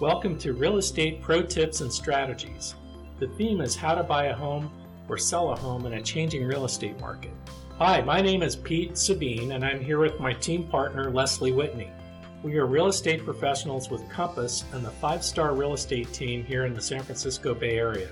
[0.00, 2.74] Welcome to Real Estate Pro Tips and Strategies.
[3.18, 4.72] The theme is how to buy a home
[5.10, 7.32] or sell a home in a changing real estate market.
[7.76, 11.90] Hi, my name is Pete Sabine, and I'm here with my team partner Leslie Whitney.
[12.42, 16.64] We are real estate professionals with Compass and the five star real estate team here
[16.64, 18.08] in the San Francisco Bay Area.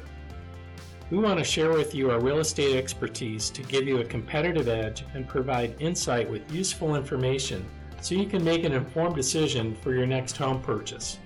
[1.11, 4.69] We want to share with you our real estate expertise to give you a competitive
[4.69, 7.65] edge and provide insight with useful information
[8.03, 11.19] so you can make an informed decision for your next home purchase.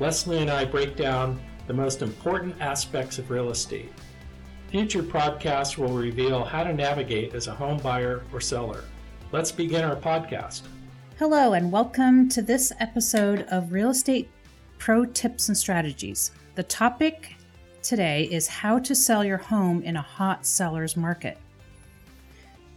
[0.00, 3.92] Leslie and I break down the most important aspects of real estate.
[4.68, 8.82] Future podcasts will reveal how to navigate as a home buyer or seller.
[9.30, 10.62] Let's begin our podcast.
[11.16, 14.28] Hello, and welcome to this episode of Real Estate
[14.78, 16.32] Pro Tips and Strategies.
[16.56, 17.36] The topic
[17.80, 21.38] today is how to sell your home in a hot seller's market.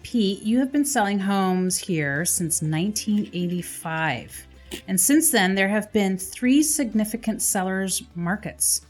[0.03, 4.47] Pete, you have been selling homes here since 1985.
[4.87, 8.81] And since then, there have been three significant sellers markets.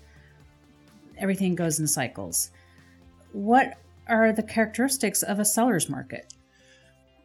[1.17, 2.51] Everything goes in cycles.
[3.31, 6.33] What are the characteristics of a seller's market?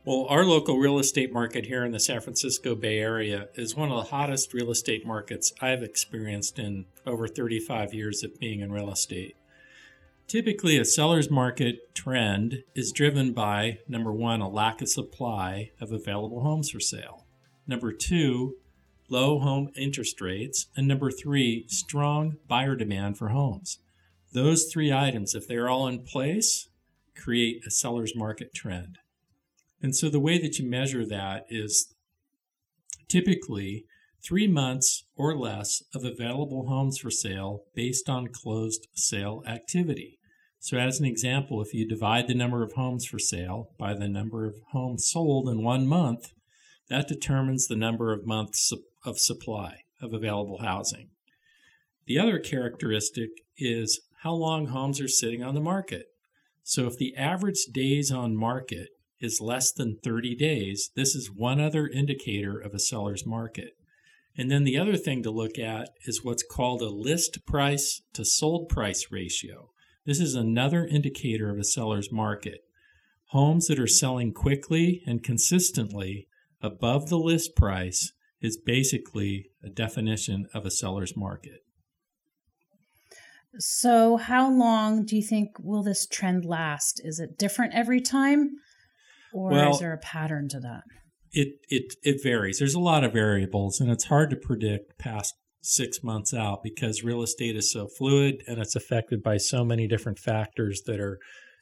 [0.05, 3.93] Well, our local real estate market here in the San Francisco Bay Area is one
[3.93, 8.73] of the hottest real estate markets I've experienced in over 35 years of being in
[8.73, 9.37] real estate.
[10.27, 15.93] Typically, a seller's market trend is driven by number one, a lack of supply of
[15.93, 17.25] available homes for sale,
[17.67, 18.55] number two,
[19.09, 23.79] low home interest rates, and number three, strong buyer demand for homes.
[24.33, 26.69] Those three items, if they're all in place,
[27.17, 28.99] create a seller's market trend.
[29.83, 31.95] And so the way that you measure that is
[33.09, 33.85] typically
[34.25, 40.19] three months or less of available homes for sale based on closed sale activity.
[40.61, 44.09] So, as an example, if you divide the number of homes for sale by the
[44.09, 46.33] number of homes sold in one month,
[46.93, 48.71] that determines the number of months
[49.05, 51.09] of supply of available housing.
[52.07, 56.07] The other characteristic is how long homes are sitting on the market.
[56.63, 58.89] So, if the average days on market
[59.21, 63.71] is less than 30 days, this is one other indicator of a seller's market.
[64.37, 68.25] And then the other thing to look at is what's called a list price to
[68.25, 69.71] sold price ratio.
[70.05, 72.61] This is another indicator of a seller's market.
[73.29, 76.27] Homes that are selling quickly and consistently
[76.63, 81.61] above the list price is basically a definition of a seller's market.
[83.59, 87.01] So, how long do you think will this trend last?
[87.05, 88.53] Is it different every time?
[89.35, 90.83] Or well, is there a pattern to that?
[91.33, 92.59] It, it, it varies.
[92.59, 97.05] There's a lot of variables, and it's hard to predict past six months out because
[97.05, 101.19] real estate is so fluid and it's affected by so many different factors that are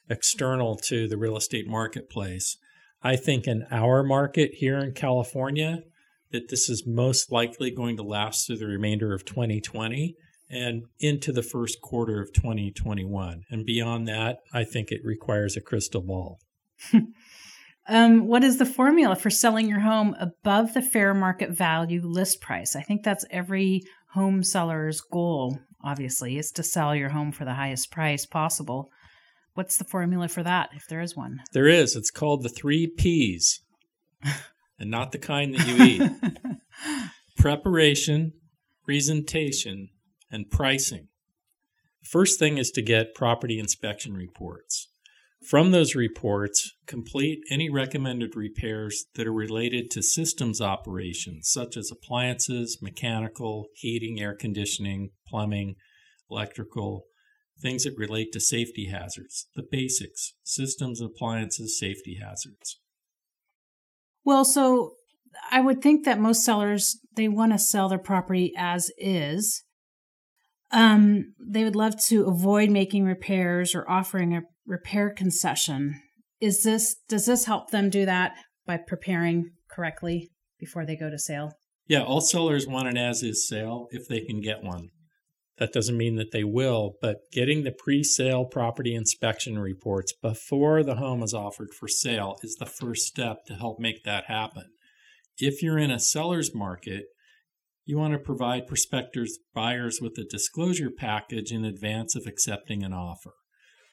[0.09, 2.57] external to the real estate marketplace.
[3.03, 5.83] I think in our market here in California,
[6.31, 10.15] that this is most likely going to last through the remainder of 2020
[10.49, 13.43] and into the first quarter of 2021.
[13.49, 16.39] And beyond that, I think it requires a crystal ball.
[17.87, 22.39] Um, what is the formula for selling your home above the fair market value list
[22.39, 22.75] price?
[22.75, 23.81] I think that's every
[24.13, 28.91] home seller's goal, obviously, is to sell your home for the highest price possible.
[29.53, 31.41] What's the formula for that, if there is one?
[31.53, 31.95] There is.
[31.95, 33.61] It's called the three P's,
[34.79, 36.11] and not the kind that you eat
[37.37, 38.33] preparation,
[38.85, 39.89] presentation,
[40.31, 41.09] and pricing.
[42.03, 44.87] First thing is to get property inspection reports.
[45.45, 51.91] From those reports, complete any recommended repairs that are related to systems operations, such as
[51.91, 55.75] appliances, mechanical, heating, air conditioning, plumbing,
[56.29, 57.05] electrical,
[57.61, 62.79] things that relate to safety hazards, the basics, systems, appliances, safety hazards.
[64.23, 64.93] Well, so
[65.49, 69.63] I would think that most sellers they want to sell their property as is.
[70.71, 76.01] Um, they would love to avoid making repairs or offering a repair concession.
[76.39, 78.33] Is this does this help them do that
[78.65, 81.51] by preparing correctly before they go to sale?
[81.87, 84.89] Yeah, all sellers want an as is sale if they can get one.
[85.57, 90.83] That doesn't mean that they will, but getting the pre sale property inspection reports before
[90.83, 94.71] the home is offered for sale is the first step to help make that happen.
[95.37, 97.05] If you're in a seller's market,
[97.85, 102.93] you want to provide prospective buyers with a disclosure package in advance of accepting an
[102.93, 103.33] offer.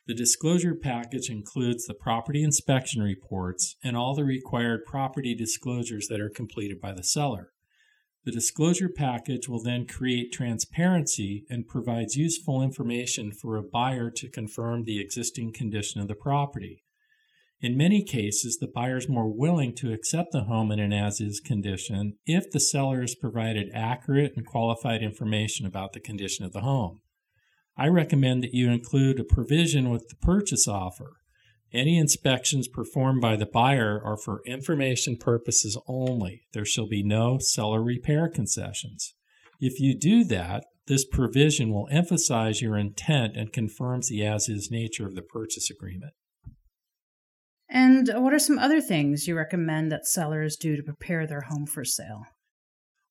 [0.06, 6.20] The disclosure package includes the property inspection reports and all the required property disclosures that
[6.20, 7.50] are completed by the seller.
[8.28, 14.28] The disclosure package will then create transparency and provides useful information for a buyer to
[14.28, 16.84] confirm the existing condition of the property.
[17.62, 21.22] In many cases, the buyer is more willing to accept the home in an as
[21.22, 26.52] is condition if the seller has provided accurate and qualified information about the condition of
[26.52, 27.00] the home.
[27.78, 31.17] I recommend that you include a provision with the purchase offer.
[31.72, 36.42] Any inspections performed by the buyer are for information purposes only.
[36.54, 39.14] There shall be no seller repair concessions.
[39.60, 44.70] If you do that, this provision will emphasize your intent and confirms the as is
[44.70, 46.14] nature of the purchase agreement.
[47.68, 51.66] And what are some other things you recommend that sellers do to prepare their home
[51.66, 52.24] for sale?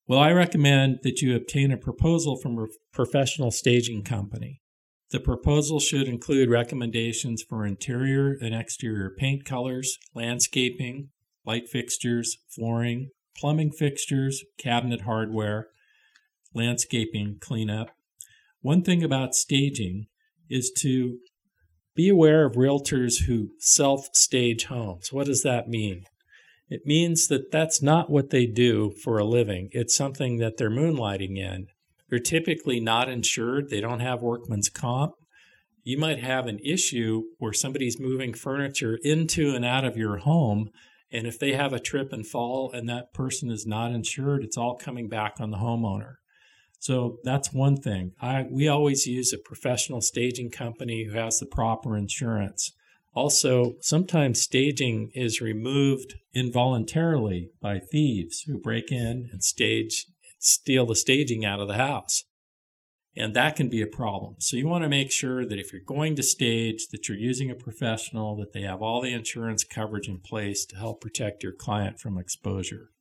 [0.07, 4.61] Well, I recommend that you obtain a proposal from a professional staging company.
[5.09, 11.09] The proposal should include recommendations for interior and exterior paint colors, landscaping,
[11.45, 15.69] light fixtures, flooring, plumbing fixtures, cabinet hardware,
[16.53, 17.91] landscaping cleanup.
[18.61, 20.07] One thing about staging
[20.49, 21.19] is to
[21.95, 25.13] be aware of realtors who self stage homes.
[25.13, 26.03] What does that mean?
[26.69, 29.69] It means that that's not what they do for a living.
[29.71, 31.67] It's something that they're moonlighting in.
[32.09, 35.13] They're typically not insured, they don't have workman's comp.
[35.83, 40.69] You might have an issue where somebody's moving furniture into and out of your home.
[41.11, 44.57] And if they have a trip and fall and that person is not insured, it's
[44.57, 46.15] all coming back on the homeowner.
[46.79, 48.11] So that's one thing.
[48.21, 52.73] I, we always use a professional staging company who has the proper insurance.
[53.13, 60.05] Also, sometimes staging is removed involuntarily by thieves who break in and stage,
[60.39, 62.23] steal the staging out of the house.
[63.15, 64.35] And that can be a problem.
[64.37, 67.49] So you want to make sure that if you're going to stage, that you're using
[67.49, 71.53] a professional, that they have all the insurance coverage in place to help protect your
[71.53, 72.91] client from exposure.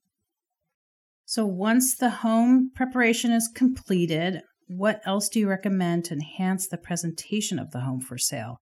[1.25, 6.77] So, once the home preparation is completed, what else do you recommend to enhance the
[6.77, 8.61] presentation of the home for sale?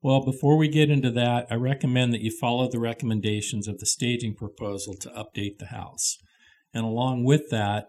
[0.00, 3.86] Well, before we get into that, I recommend that you follow the recommendations of the
[3.86, 6.18] staging proposal to update the house.
[6.72, 7.86] And along with that,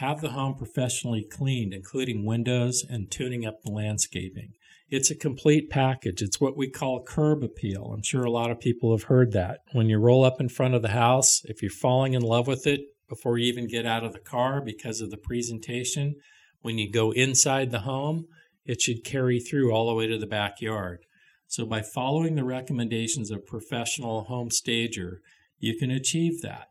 [0.00, 4.52] have the home professionally cleaned, including windows and tuning up the landscaping.
[4.88, 6.20] It's a complete package.
[6.20, 7.92] It's what we call curb appeal.
[7.94, 9.60] I'm sure a lot of people have heard that.
[9.72, 12.66] When you roll up in front of the house, if you're falling in love with
[12.66, 12.80] it,
[13.10, 16.14] before you even get out of the car because of the presentation.
[16.62, 18.26] When you go inside the home,
[18.64, 21.00] it should carry through all the way to the backyard.
[21.46, 25.20] So, by following the recommendations of professional home stager,
[25.58, 26.68] you can achieve that.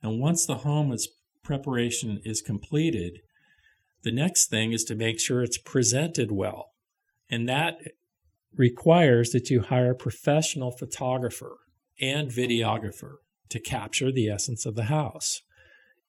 [0.00, 1.08] And once the home is
[1.44, 3.20] preparation is completed,
[4.02, 6.72] the next thing is to make sure it's presented well.
[7.30, 7.76] And that
[8.56, 11.58] requires that you hire a professional photographer
[12.00, 13.16] and videographer
[13.50, 15.42] to capture the essence of the house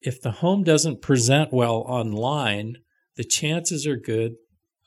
[0.06, 2.78] if the home doesn't present well online,
[3.16, 4.36] the chances are good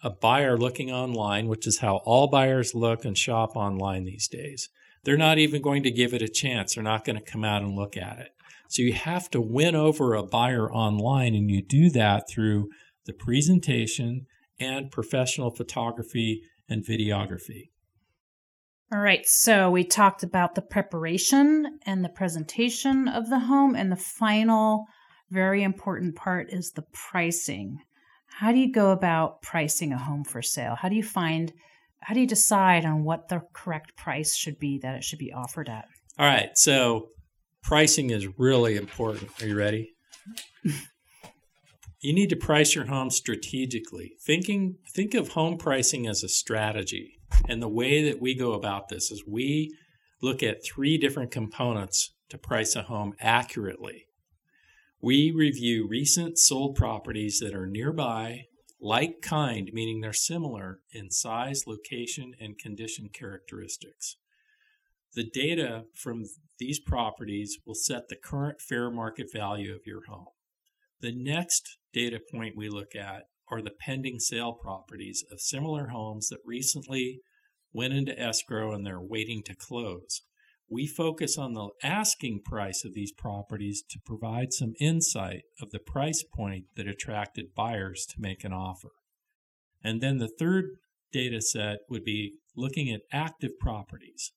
[0.00, 4.69] a buyer looking online, which is how all buyers look and shop online these days,
[5.03, 6.75] they're not even going to give it a chance.
[6.75, 8.29] They're not going to come out and look at it.
[8.69, 12.69] So you have to win over a buyer online, and you do that through
[13.06, 14.26] the presentation
[14.61, 17.70] and professional photography and videography.
[18.93, 23.91] All right, so we talked about the preparation and the presentation of the home, and
[23.91, 24.85] the final
[25.31, 27.79] very important part is the pricing.
[28.26, 30.75] How do you go about pricing a home for sale?
[30.75, 31.53] How do you find,
[32.00, 35.32] how do you decide on what the correct price should be that it should be
[35.32, 35.87] offered at?
[36.19, 37.09] All right, so
[37.62, 39.31] pricing is really important.
[39.43, 39.95] Are you ready?
[42.00, 44.12] you need to price your home strategically.
[44.25, 47.19] Thinking think of home pricing as a strategy.
[47.49, 49.75] And the way that we go about this is we
[50.23, 54.07] look at three different components to price a home accurately.
[55.00, 58.47] We review recent sold properties that are nearby,
[58.81, 64.17] like kind, meaning they're similar in size, location, and condition characteristics.
[65.18, 66.26] The data from
[66.60, 70.28] these properties will set the current fair market value of your home.
[71.00, 76.28] The next data point we look at are the pending sale properties of similar homes
[76.28, 77.22] that recently
[77.72, 80.22] went into escrow and they're waiting to close
[80.70, 85.78] we focus on the asking price of these properties to provide some insight of the
[85.78, 88.90] price point that attracted buyers to make an offer.
[89.82, 90.76] And then the third
[91.10, 94.32] data set would be looking at active properties.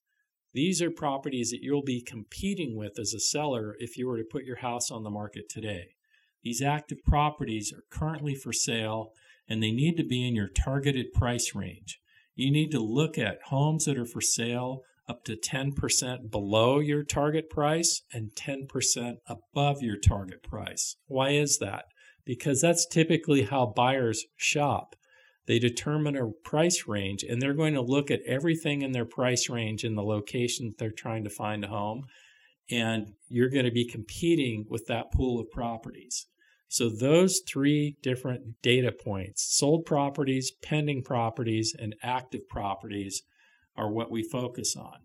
[0.53, 4.23] These are properties that you'll be competing with as a seller if you were to
[4.23, 5.95] put your house on the market today.
[6.43, 9.13] These active properties are currently for sale
[9.47, 11.99] and they need to be in your targeted price range.
[12.35, 17.03] You need to look at homes that are for sale up to 10% below your
[17.03, 20.95] target price and 10% above your target price.
[21.07, 21.85] Why is that?
[22.25, 24.95] Because that's typically how buyers shop.
[25.47, 29.49] They determine a price range and they're going to look at everything in their price
[29.49, 32.05] range in the location that they're trying to find a home.
[32.69, 36.27] And you're going to be competing with that pool of properties.
[36.69, 43.23] So, those three different data points sold properties, pending properties, and active properties
[43.75, 44.99] are what we focus on.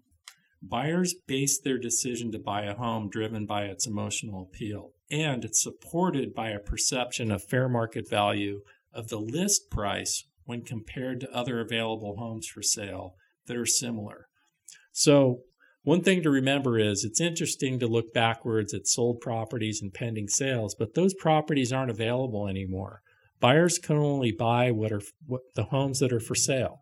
[0.62, 5.60] Buyers base their decision to buy a home driven by its emotional appeal, and it's
[5.60, 8.60] supported by a perception of fair market value
[8.96, 13.14] of the list price when compared to other available homes for sale
[13.46, 14.26] that are similar.
[14.92, 15.40] So,
[15.82, 20.26] one thing to remember is it's interesting to look backwards at sold properties and pending
[20.26, 23.02] sales, but those properties aren't available anymore.
[23.38, 26.80] Buyers can only buy what are what, the homes that are for sale.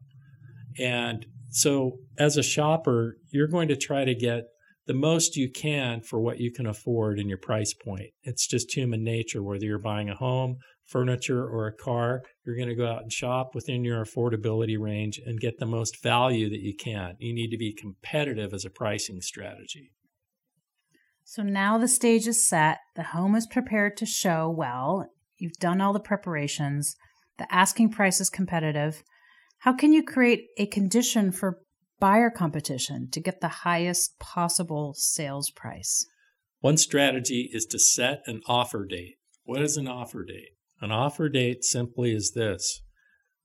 [0.78, 4.44] And so, as a shopper, you're going to try to get
[4.87, 8.11] the most you can for what you can afford in your price point.
[8.23, 10.56] It's just human nature, whether you're buying a home,
[10.87, 15.21] furniture, or a car, you're going to go out and shop within your affordability range
[15.25, 17.17] and get the most value that you can.
[17.19, 19.93] You need to be competitive as a pricing strategy.
[21.25, 25.07] So now the stage is set, the home is prepared to show well,
[25.38, 26.97] you've done all the preparations,
[27.38, 29.03] the asking price is competitive.
[29.61, 31.61] How can you create a condition for
[31.99, 36.07] buyer competition to get the highest possible sales price?
[36.61, 39.17] One strategy is to set an offer date.
[39.45, 40.50] What is an offer date?
[40.81, 42.83] An offer date simply is this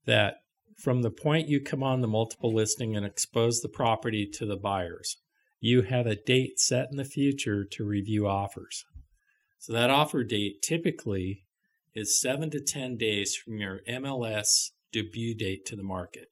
[0.06, 0.36] that
[0.78, 4.56] from the point you come on the multiple listing and expose the property to the
[4.56, 5.18] buyers,
[5.60, 8.86] you have a date set in the future to review offers.
[9.58, 11.44] So that offer date typically
[11.94, 16.30] is seven to 10 days from your MLS debut date to the market.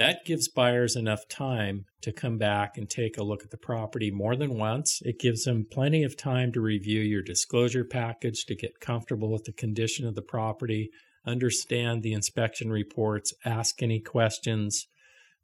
[0.00, 4.10] That gives buyers enough time to come back and take a look at the property
[4.10, 5.02] more than once.
[5.04, 9.44] It gives them plenty of time to review your disclosure package to get comfortable with
[9.44, 10.88] the condition of the property,
[11.26, 14.86] understand the inspection reports, ask any questions,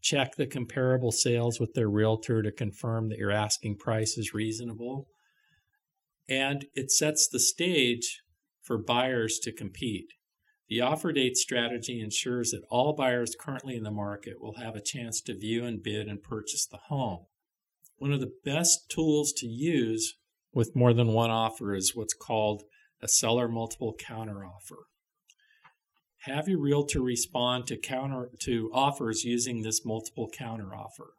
[0.00, 5.06] check the comparable sales with their realtor to confirm that your asking price is reasonable.
[6.30, 8.22] And it sets the stage
[8.62, 10.14] for buyers to compete.
[10.68, 14.80] The offer date strategy ensures that all buyers currently in the market will have a
[14.80, 17.26] chance to view and bid and purchase the home.
[17.98, 20.16] One of the best tools to use
[20.52, 22.64] with more than one offer is what's called
[23.00, 24.86] a seller multiple counteroffer.
[26.22, 31.10] Have your realtor respond to counter to offers using this multiple counteroffer.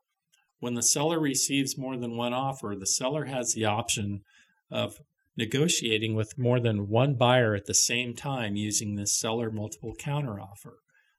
[0.60, 4.24] When the seller receives more than one offer, the seller has the option
[4.70, 5.00] of
[5.38, 10.78] negotiating with more than one buyer at the same time using this seller multiple counteroffer.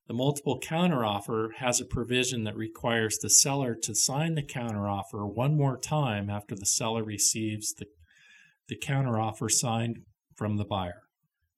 [0.09, 5.57] The multiple counteroffer has a provision that requires the seller to sign the counteroffer one
[5.57, 7.87] more time after the seller receives the,
[8.69, 9.99] the counteroffer signed
[10.35, 11.03] from the buyer.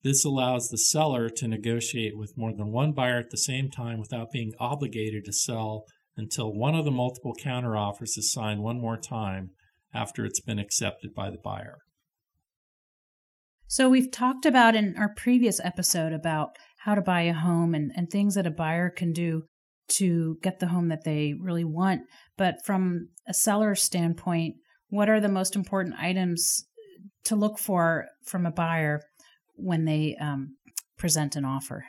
[0.03, 3.99] This allows the seller to negotiate with more than one buyer at the same time
[3.99, 5.85] without being obligated to sell
[6.17, 9.51] until one of the multiple counteroffers is signed one more time
[9.93, 11.77] after it's been accepted by the buyer.
[13.71, 17.89] So we've talked about in our previous episode about how to buy a home and,
[17.95, 19.43] and things that a buyer can do
[19.91, 22.01] to get the home that they really want.
[22.37, 24.55] But from a seller's standpoint,
[24.89, 26.65] what are the most important items
[27.23, 29.03] to look for from a buyer
[29.55, 30.57] when they um,
[30.97, 31.85] present an offer?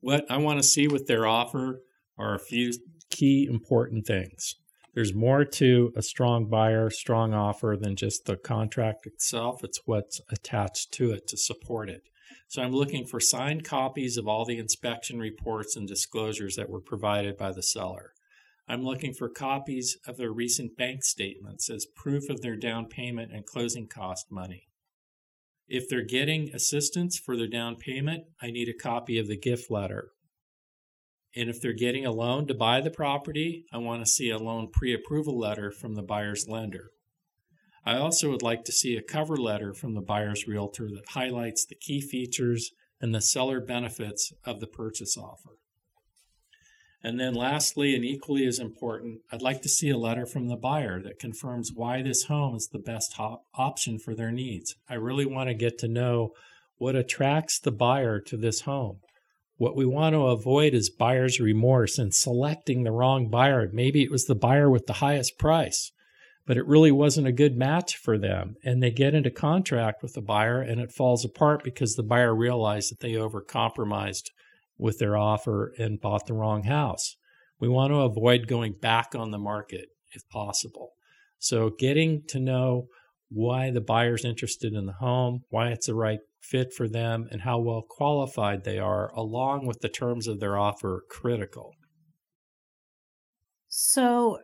[0.00, 1.82] What I want to see with their offer
[2.16, 2.72] are a few
[3.10, 4.54] key important things.
[4.94, 9.64] There's more to a strong buyer, strong offer than just the contract itself.
[9.64, 12.08] It's what's attached to it to support it.
[12.46, 16.80] So I'm looking for signed copies of all the inspection reports and disclosures that were
[16.80, 18.12] provided by the seller.
[18.68, 23.32] I'm looking for copies of their recent bank statements as proof of their down payment
[23.32, 24.68] and closing cost money.
[25.66, 29.70] If they're getting assistance for their down payment, I need a copy of the gift
[29.70, 30.12] letter
[31.36, 34.38] and if they're getting a loan to buy the property, I want to see a
[34.38, 36.90] loan pre approval letter from the buyer's lender.
[37.84, 41.66] I also would like to see a cover letter from the buyer's realtor that highlights
[41.66, 45.58] the key features and the seller benefits of the purchase offer.
[47.02, 50.56] And then, lastly, and equally as important, I'd like to see a letter from the
[50.56, 53.14] buyer that confirms why this home is the best
[53.54, 54.74] option for their needs.
[54.88, 56.30] I really want to get to know
[56.78, 59.00] what attracts the buyer to this home.
[59.56, 63.68] What we want to avoid is buyer's remorse and selecting the wrong buyer.
[63.72, 65.92] Maybe it was the buyer with the highest price,
[66.44, 68.56] but it really wasn't a good match for them.
[68.64, 72.34] And they get into contract with the buyer and it falls apart because the buyer
[72.34, 74.30] realized that they overcompromised
[74.76, 77.16] with their offer and bought the wrong house.
[77.60, 80.90] We want to avoid going back on the market if possible.
[81.38, 82.86] So, getting to know
[83.30, 86.20] why the buyer's interested in the home, why it's the right
[86.50, 90.58] fit for them and how well qualified they are, along with the terms of their
[90.58, 91.72] offer, critical.
[93.68, 94.38] So,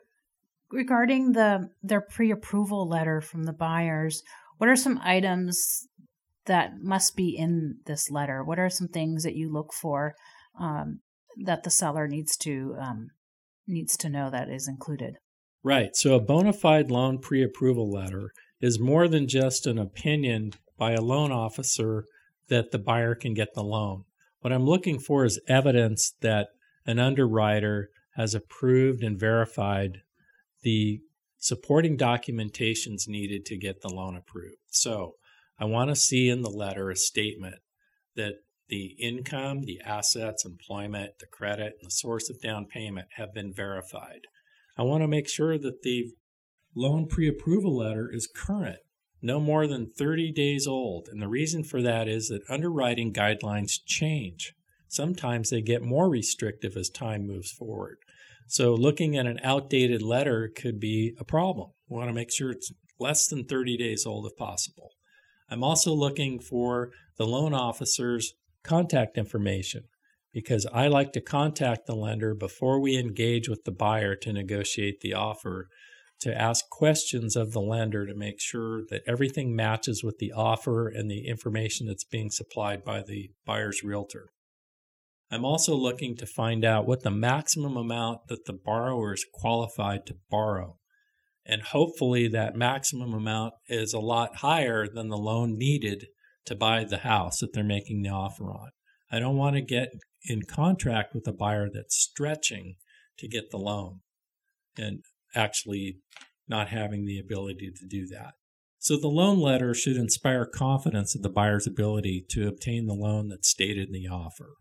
[0.71, 4.23] regarding the their pre-approval letter from the buyers,
[4.59, 5.87] what are some items
[6.47, 8.43] that must be in this letter?
[8.43, 10.15] What are some things that you look for
[10.59, 11.01] um,
[11.45, 13.11] that the seller needs to um,
[13.67, 15.15] needs to know that is included?
[15.63, 15.95] Right.
[15.95, 21.03] So a bona fide loan pre-approval letter is more than just an opinion by a
[21.03, 22.07] loan officer
[22.49, 24.05] that the buyer can get the loan.
[24.41, 26.49] What I'm looking for is evidence that
[26.87, 29.99] an underwriter has approved and verified
[30.63, 31.01] the
[31.39, 34.57] supporting documentations needed to get the loan approved.
[34.71, 35.17] So
[35.59, 37.57] I want to see in the letter a statement
[38.17, 38.37] that
[38.69, 43.53] the income, the assets, employment, the credit, and the source of down payment have been
[43.53, 44.23] verified.
[44.79, 46.13] I want to make sure that the
[46.75, 48.79] loan pre approval letter is current,
[49.23, 51.09] no more than 30 days old.
[51.11, 54.55] And the reason for that is that underwriting guidelines change.
[54.89, 57.99] Sometimes they get more restrictive as time moves forward.
[58.49, 61.71] So looking at an outdated letter could be a problem.
[61.89, 64.91] We want to make sure it's less than 30 days old if possible.
[65.49, 68.35] I'm also looking for the loan officer's
[68.65, 69.85] contact information
[70.33, 75.01] because I like to contact the lender before we engage with the buyer to negotiate
[75.01, 75.69] the offer
[76.21, 80.89] to ask questions of the lender to make sure that everything matches with the offer
[80.89, 84.29] and the information that's being supplied by the buyer's realtor.
[85.31, 90.05] I'm also looking to find out what the maximum amount that the borrower is qualified
[90.07, 90.77] to borrow.
[91.47, 96.07] And hopefully, that maximum amount is a lot higher than the loan needed
[96.47, 98.71] to buy the house that they're making the offer on.
[99.11, 99.89] I don't want to get
[100.25, 102.77] in contract with a buyer that's stretching
[103.19, 104.01] to get the loan
[104.77, 105.03] and
[105.35, 105.99] actually
[106.49, 108.35] not having the ability to do that.
[108.79, 113.29] So the loan letter should inspire confidence in the buyer's ability to obtain the loan
[113.29, 114.55] that's stated in the offer.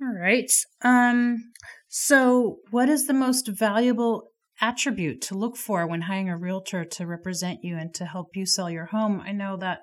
[0.00, 0.50] All right.
[0.82, 1.52] Um,
[1.88, 7.06] so, what is the most valuable attribute to look for when hiring a realtor to
[7.06, 9.20] represent you and to help you sell your home?
[9.20, 9.80] I know that,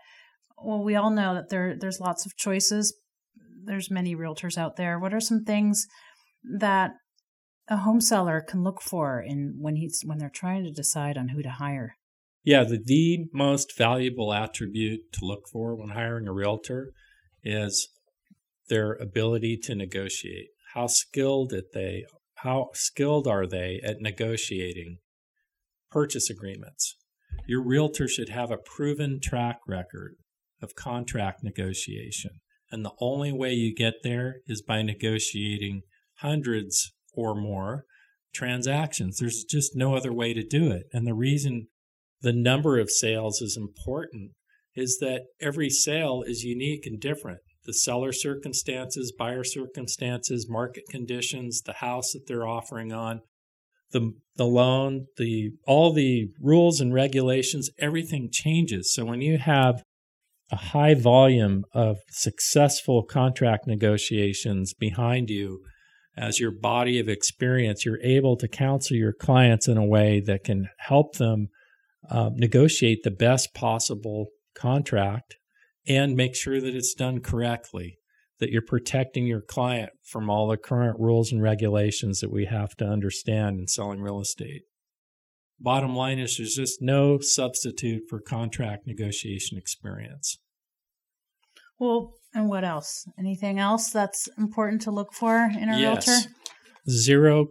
[0.64, 2.96] well, we all know that there there's lots of choices.
[3.66, 5.00] There's many realtors out there.
[5.00, 5.86] What are some things
[6.60, 6.92] that
[7.68, 11.30] a home seller can look for in when he's when they're trying to decide on
[11.30, 11.96] who to hire?
[12.44, 16.92] Yeah, the, the most valuable attribute to look for when hiring a realtor
[17.44, 17.90] is
[18.70, 20.50] their ability to negotiate.
[20.74, 25.00] How skilled at they how skilled are they at negotiating
[25.90, 26.96] purchase agreements?
[27.48, 30.16] Your realtor should have a proven track record
[30.62, 32.42] of contract negotiation.
[32.72, 35.84] And the only way you get there is by negotiating
[36.20, 37.86] hundreds or more
[38.34, 39.18] transactions.
[39.18, 40.84] There's just no other way to do it.
[40.92, 41.68] And the reason
[42.22, 44.32] the number of sales is important
[44.76, 51.62] is that every sale is unique and different the seller circumstances, buyer circumstances, market conditions,
[51.62, 53.22] the house that they're offering on,
[53.92, 58.94] the the loan, the all the rules and regulations, everything changes.
[58.94, 59.84] So when you have
[60.52, 65.62] a high volume of successful contract negotiations behind you
[66.18, 70.44] as your body of experience, you're able to counsel your clients in a way that
[70.44, 71.50] can help them
[72.10, 75.36] uh, negotiate the best possible contract
[75.88, 77.98] and make sure that it's done correctly,
[78.40, 82.76] that you're protecting your client from all the current rules and regulations that we have
[82.76, 84.64] to understand in selling real estate.
[85.60, 90.38] Bottom line is there's just no substitute for contract negotiation experience.
[91.80, 93.08] Well, and what else?
[93.18, 96.08] Anything else that's important to look for in a yes.
[96.08, 96.30] realtor?
[96.90, 97.48] Zero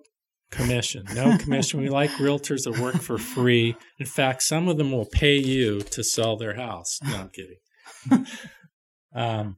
[0.51, 1.05] commission.
[1.15, 1.81] No commission.
[1.81, 3.77] we like realtors that work for free.
[3.99, 7.01] In fact, some of them will pay you to sell their house.
[7.03, 8.27] No, I'm kidding.
[9.15, 9.57] um,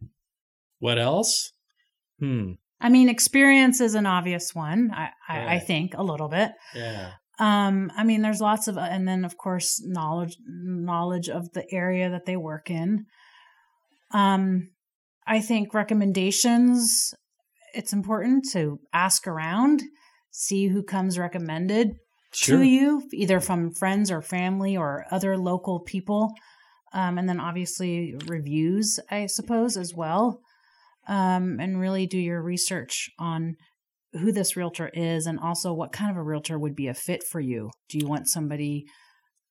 [0.79, 1.53] what else?
[2.21, 2.53] Hmm.
[2.81, 4.93] I mean, experience is an obvious one.
[4.95, 5.55] I, I.
[5.55, 6.53] I think a little bit.
[6.75, 7.13] Yeah.
[7.39, 12.11] Um, I mean, there's lots of, and then of course, knowledge knowledge of the area
[12.11, 13.07] that they work in.
[14.13, 14.71] Um,
[15.27, 17.15] I think recommendations.
[17.75, 19.83] It's important to ask around,
[20.31, 21.97] see who comes recommended
[22.33, 22.59] sure.
[22.59, 26.33] to you, either from friends or family or other local people
[26.97, 30.41] um, and then obviously reviews, I suppose, as well.
[31.09, 33.57] Um, and really do your research on
[34.13, 37.23] who this realtor is and also what kind of a realtor would be a fit
[37.23, 37.71] for you.
[37.89, 38.87] Do you want somebody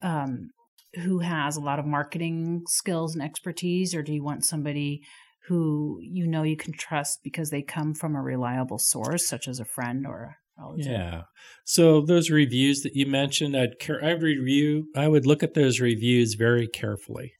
[0.01, 0.49] um,
[0.95, 5.01] who has a lot of marketing skills and expertise, or do you want somebody
[5.47, 9.59] who you know you can trust because they come from a reliable source, such as
[9.59, 10.37] a friend or
[10.77, 11.23] yeah.
[11.65, 14.87] So those reviews that you mentioned, I'd care, I'd review.
[14.95, 17.33] I would look at those reviews very carefully.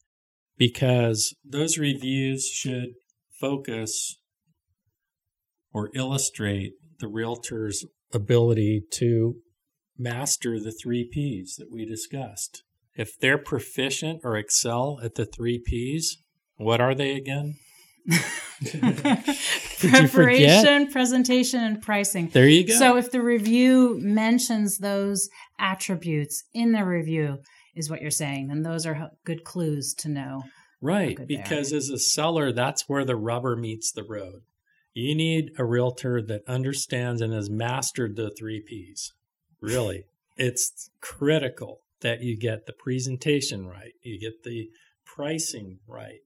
[0.57, 2.93] because those reviews should
[3.39, 4.17] focus
[5.73, 9.35] or illustrate the realtor's ability to
[9.97, 12.63] master the three P's that we discussed.
[12.95, 16.17] If they're proficient or excel at the three P's,
[16.55, 17.55] what are they again?
[19.79, 22.29] Preparation, presentation, and pricing.
[22.29, 22.73] There you go.
[22.73, 27.39] So if the review mentions those attributes in the review,
[27.75, 30.43] is what you're saying, then those are good clues to know.
[30.81, 34.41] Right, because as a seller, that's where the rubber meets the road.
[34.93, 39.13] You need a realtor that understands and has mastered the three P's.
[39.61, 40.03] Really,
[40.37, 44.69] it's critical that you get the presentation right, you get the
[45.05, 46.19] pricing right.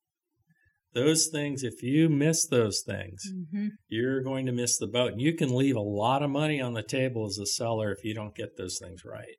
[0.93, 3.67] Those things, if you miss those things, mm-hmm.
[3.87, 5.13] you're going to miss the boat.
[5.17, 8.15] You can leave a lot of money on the table as a seller if you
[8.15, 9.35] don't get those things right.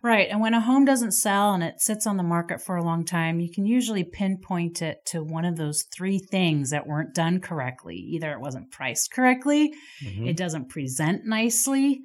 [0.00, 0.28] Right.
[0.30, 3.04] And when a home doesn't sell and it sits on the market for a long
[3.04, 7.40] time, you can usually pinpoint it to one of those three things that weren't done
[7.40, 7.96] correctly.
[7.96, 9.72] Either it wasn't priced correctly,
[10.04, 10.26] mm-hmm.
[10.26, 12.00] it doesn't present nicely,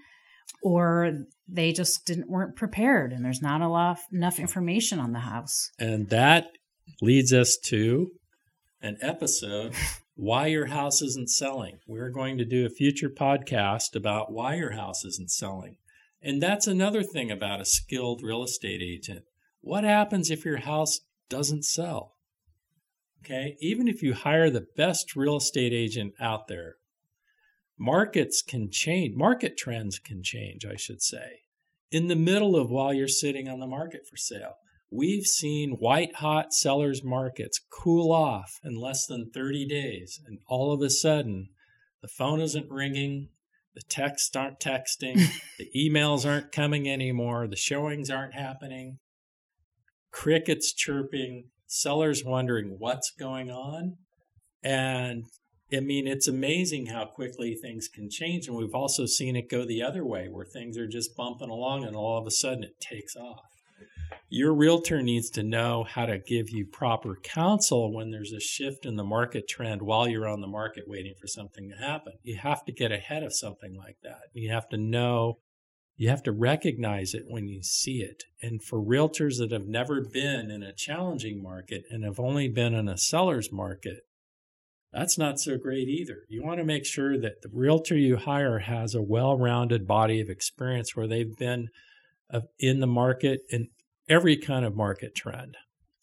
[0.64, 1.12] or
[1.48, 5.70] they just didn't weren't prepared and there's not a lot enough information on the house.
[5.78, 6.48] And that
[7.02, 8.10] leads us to
[8.84, 9.74] an episode
[10.16, 11.80] why your house isn't selling.
[11.88, 15.78] We're going to do a future podcast about why your house isn't selling.
[16.22, 19.24] And that's another thing about a skilled real estate agent.
[19.62, 22.16] What happens if your house doesn't sell?
[23.24, 26.76] Okay, even if you hire the best real estate agent out there,
[27.78, 31.44] markets can change, market trends can change, I should say,
[31.90, 34.56] in the middle of while you're sitting on the market for sale.
[34.96, 40.72] We've seen white hot sellers markets cool off in less than 30 days, and all
[40.72, 41.50] of a sudden,
[42.04, 43.30] the phone isn't ringing,
[43.74, 45.16] the texts aren't texting,
[45.58, 49.00] the emails aren't coming anymore, the showings aren't happening,
[50.12, 53.98] crickets chirping, sellers wondering what's going on.
[54.64, 55.24] And
[55.76, 58.48] I mean, it's amazing how quickly things can change.
[58.48, 61.84] And we've also seen it go the other way where things are just bumping along
[61.84, 63.53] and all of a sudden it takes off
[64.34, 68.84] your realtor needs to know how to give you proper counsel when there's a shift
[68.84, 72.14] in the market trend while you're on the market waiting for something to happen.
[72.24, 74.22] You have to get ahead of something like that.
[74.34, 75.38] You have to know,
[75.98, 78.24] you have to recognize it when you see it.
[78.42, 82.74] And for realtors that have never been in a challenging market and have only been
[82.74, 84.00] in a seller's market,
[84.92, 86.24] that's not so great either.
[86.28, 90.20] You want to make sure that the realtor you hire has a well rounded body
[90.22, 91.68] of experience where they've been
[92.34, 93.68] uh, in the market and
[94.10, 95.58] every kind of market trend.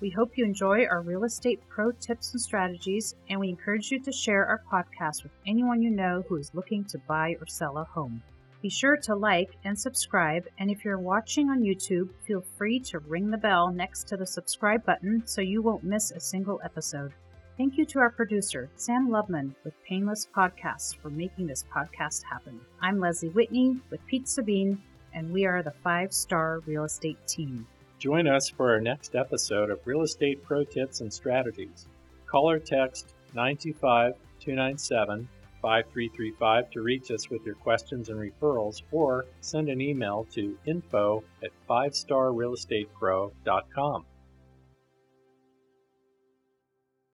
[0.00, 3.98] We hope you enjoy our real estate pro tips and strategies, and we encourage you
[4.00, 7.78] to share our podcast with anyone you know who is looking to buy or sell
[7.78, 8.22] a home.
[8.62, 13.00] Be sure to like and subscribe, and if you're watching on YouTube, feel free to
[13.00, 17.12] ring the bell next to the subscribe button so you won't miss a single episode.
[17.56, 22.60] Thank you to our producer, Sam Lubman with Painless Podcasts, for making this podcast happen.
[22.80, 24.80] I'm Leslie Whitney with Pete Sabine,
[25.12, 27.66] and we are the Five Star Real Estate Team.
[27.98, 31.88] Join us for our next episode of Real Estate Pro Tips and Strategies.
[32.26, 35.28] Call or text 925 297
[35.60, 41.24] 5335 to reach us with your questions and referrals, or send an email to info
[41.42, 44.04] at 5starrealestatepro.com.